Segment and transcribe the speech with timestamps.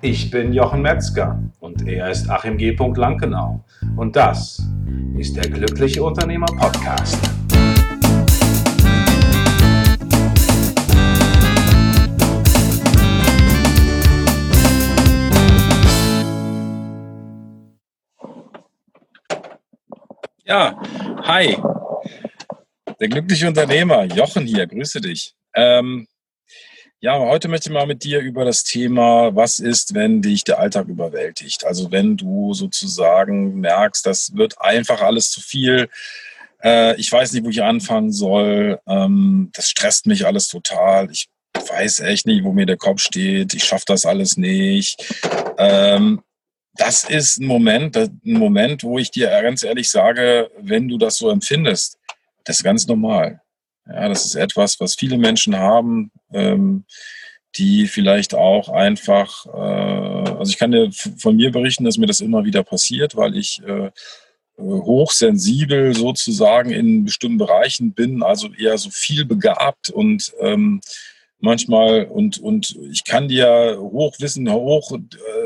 [0.00, 2.70] Ich bin Jochen Metzger und er ist Achim G.
[2.70, 3.64] Lankenau.
[3.96, 4.62] Und das
[5.18, 7.18] ist der Glückliche Unternehmer Podcast.
[20.44, 20.80] Ja,
[21.24, 21.56] hi.
[23.00, 25.34] Der glückliche Unternehmer, Jochen hier, grüße dich.
[25.54, 26.06] Ähm,
[27.00, 30.58] ja, heute möchte ich mal mit dir über das Thema, was ist, wenn dich der
[30.58, 31.64] Alltag überwältigt?
[31.64, 35.88] Also wenn du sozusagen merkst, das wird einfach alles zu viel.
[36.62, 38.80] Äh, ich weiß nicht, wo ich anfangen soll.
[38.88, 41.08] Ähm, das stresst mich alles total.
[41.12, 43.54] Ich weiß echt nicht, wo mir der Kopf steht.
[43.54, 44.96] Ich schaffe das alles nicht.
[45.56, 46.22] Ähm,
[46.74, 51.16] das ist ein Moment, ein Moment, wo ich dir ganz ehrlich sage, wenn du das
[51.16, 51.96] so empfindest,
[52.44, 53.40] das ist ganz normal.
[53.88, 56.84] Ja, das ist etwas, was viele Menschen haben, ähm,
[57.56, 62.20] die vielleicht auch einfach, äh, also ich kann dir von mir berichten, dass mir das
[62.20, 63.90] immer wieder passiert, weil ich äh,
[64.58, 70.80] hochsensibel sozusagen in bestimmten Bereichen bin, also eher so viel begabt und ähm,
[71.40, 74.98] manchmal und, und ich kann dir hochwissen, hoch äh,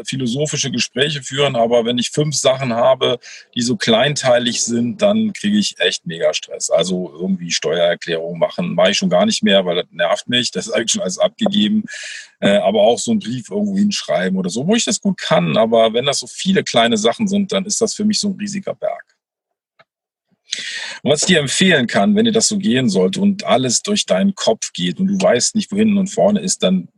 [0.04, 3.18] philosophische Gespräche führen, aber wenn ich fünf Sachen habe,
[3.54, 6.70] die so kleinteilig sind, dann kriege ich echt mega Stress.
[6.70, 10.50] Also irgendwie Steuererklärung machen, mache ich schon gar nicht mehr, weil das nervt mich.
[10.50, 11.84] Das ist eigentlich schon alles abgegeben.
[12.40, 15.56] Äh, aber auch so einen Brief irgendwo hinschreiben oder so, wo ich das gut kann.
[15.56, 18.36] Aber wenn das so viele kleine Sachen sind, dann ist das für mich so ein
[18.38, 19.16] riesiger Berg.
[21.02, 24.06] Und was ich dir empfehlen kann, wenn dir das so gehen sollte und alles durch
[24.06, 26.88] deinen Kopf geht und du weißt nicht, wo hinten und vorne ist, dann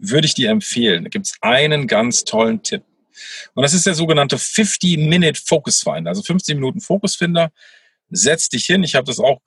[0.00, 2.82] würde ich dir empfehlen, da gibt es einen ganz tollen Tipp.
[3.54, 7.52] Und das ist der sogenannte 50-Minute Focus Finder, also 15 Minuten Fokusfinder.
[8.10, 8.82] Setz dich hin.
[8.82, 9.40] Ich habe das auch,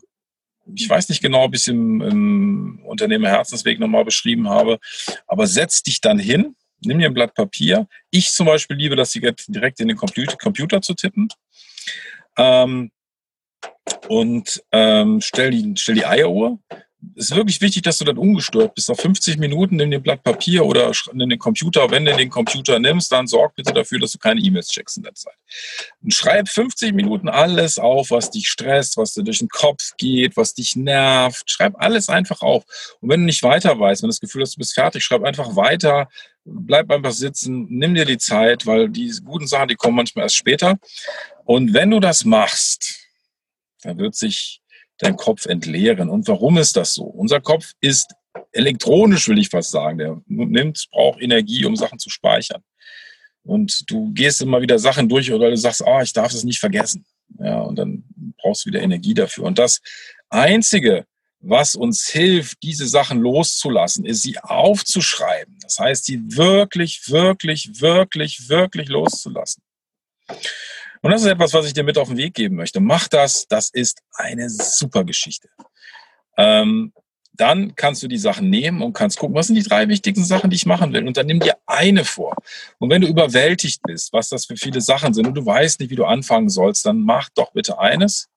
[0.73, 4.79] ich weiß nicht genau, ob ich es im, im Unternehmer Herzensweg nochmal beschrieben habe,
[5.27, 7.87] aber setz dich dann hin, nimm dir ein Blatt Papier.
[8.11, 11.29] Ich zum Beispiel liebe das direkt in den Computer, zu tippen.
[12.37, 12.91] Ähm,
[14.07, 16.59] und ähm, stell, die, stell die Eieruhr.
[17.15, 18.89] Ist wirklich wichtig, dass du dann ungestört bist.
[18.89, 21.91] Nach 50 Minuten nimm den Blatt Papier oder nimm den Computer.
[21.91, 25.03] Wenn du den Computer nimmst, dann sorg bitte dafür, dass du keine E-Mails checkst in
[25.03, 25.35] der Zeit.
[26.01, 30.37] Und schreib 50 Minuten alles auf, was dich stresst, was dir durch den Kopf geht,
[30.37, 31.49] was dich nervt.
[31.49, 32.63] Schreib alles einfach auf.
[33.01, 35.23] Und wenn du nicht weiter weißt, wenn du das Gefühl hast, du bist fertig, schreib
[35.23, 36.07] einfach weiter.
[36.45, 40.35] Bleib einfach sitzen, nimm dir die Zeit, weil die guten Sachen, die kommen manchmal erst
[40.35, 40.77] später.
[41.45, 42.95] Und wenn du das machst,
[43.81, 44.62] da wird sich
[45.03, 46.09] dein Kopf entleeren.
[46.09, 47.03] Und warum ist das so?
[47.03, 48.13] Unser Kopf ist
[48.51, 49.97] elektronisch, will ich fast sagen.
[49.97, 52.63] Der nimmt, braucht Energie, um Sachen zu speichern.
[53.43, 56.59] Und du gehst immer wieder Sachen durch oder du sagst, ah, ich darf das nicht
[56.59, 57.05] vergessen.
[57.39, 58.03] Ja, und dann
[58.37, 59.43] brauchst du wieder Energie dafür.
[59.43, 59.81] Und das
[60.29, 61.05] Einzige,
[61.39, 65.57] was uns hilft, diese Sachen loszulassen, ist sie aufzuschreiben.
[65.61, 69.61] Das heißt, sie wirklich, wirklich, wirklich, wirklich loszulassen.
[71.03, 72.79] Und das ist etwas, was ich dir mit auf den Weg geben möchte.
[72.79, 75.49] Mach das, das ist eine super Geschichte.
[76.37, 76.93] Ähm,
[77.33, 80.49] dann kannst du die Sachen nehmen und kannst gucken, was sind die drei wichtigsten Sachen,
[80.49, 81.05] die ich machen will.
[81.05, 82.37] Und dann nimm dir eine vor.
[82.79, 85.89] Und wenn du überwältigt bist, was das für viele Sachen sind und du weißt nicht,
[85.89, 88.29] wie du anfangen sollst, dann mach doch bitte eines.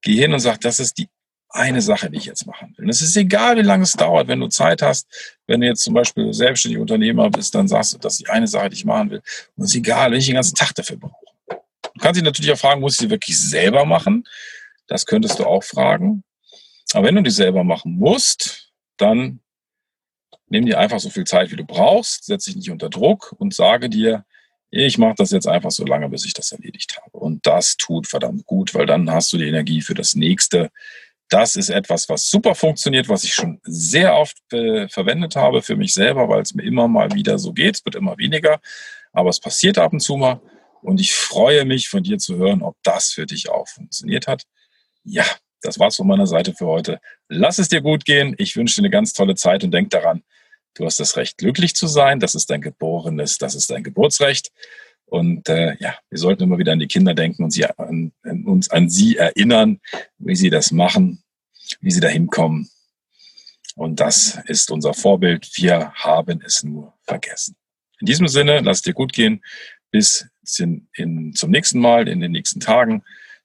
[0.00, 1.08] Geh hin und sag, das ist die
[1.50, 2.86] eine Sache, die ich jetzt machen will.
[2.86, 5.06] Und es ist egal, wie lange es dauert, wenn du Zeit hast.
[5.46, 8.46] Wenn du jetzt zum Beispiel selbstständiger Unternehmer bist, dann sagst du, das ist die eine
[8.46, 9.22] Sache, die ich machen will.
[9.56, 11.23] Und es ist egal, wenn ich den ganzen Tag dafür brauche.
[11.94, 14.24] Du kannst dich natürlich auch fragen, muss ich sie wirklich selber machen?
[14.86, 16.24] Das könntest du auch fragen.
[16.92, 19.40] Aber wenn du die selber machen musst, dann
[20.48, 23.54] nimm dir einfach so viel Zeit, wie du brauchst, setz dich nicht unter Druck und
[23.54, 24.24] sage dir,
[24.70, 27.16] ich mache das jetzt einfach so lange, bis ich das erledigt habe.
[27.18, 30.70] Und das tut verdammt gut, weil dann hast du die Energie für das nächste.
[31.28, 35.76] Das ist etwas, was super funktioniert, was ich schon sehr oft äh, verwendet habe für
[35.76, 37.76] mich selber, weil es mir immer mal wieder so geht.
[37.76, 38.60] Es wird immer weniger,
[39.12, 40.40] aber es passiert ab und zu mal.
[40.84, 44.42] Und ich freue mich, von dir zu hören, ob das für dich auch funktioniert hat.
[45.02, 45.24] Ja,
[45.62, 47.00] das war's von meiner Seite für heute.
[47.28, 48.34] Lass es dir gut gehen.
[48.36, 50.22] Ich wünsche dir eine ganz tolle Zeit und denk daran,
[50.74, 52.20] du hast das Recht, glücklich zu sein.
[52.20, 54.52] Das ist dein geborenes, das ist dein Geburtsrecht.
[55.06, 58.44] Und äh, ja, wir sollten immer wieder an die Kinder denken und sie an, an
[58.44, 59.80] uns an sie erinnern,
[60.18, 61.22] wie sie das machen,
[61.80, 62.68] wie sie dahin kommen.
[63.74, 65.50] Und das ist unser Vorbild.
[65.54, 67.56] Wir haben es nur vergessen.
[68.00, 69.42] In diesem Sinne, lass es dir gut gehen.
[69.90, 70.26] Bis
[70.58, 73.02] in, in, zum nächsten Mal, in den nächsten Tagen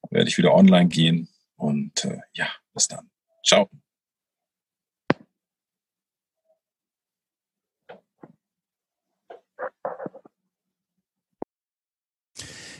[0.09, 1.27] werde ich wieder online gehen.
[1.55, 3.09] Und äh, ja, bis dann.
[3.45, 3.69] Ciao.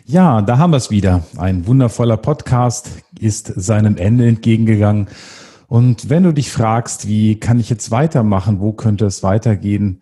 [0.06, 1.24] Ja, da haben wir es wieder.
[1.38, 5.08] Ein wundervoller Podcast ist seinem Ende entgegengegangen.
[5.68, 10.02] Und wenn du dich fragst, wie kann ich jetzt weitermachen, wo könnte es weitergehen,